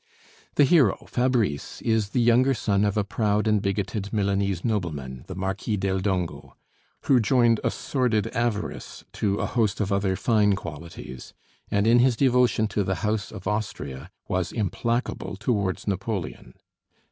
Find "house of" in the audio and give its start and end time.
13.05-13.45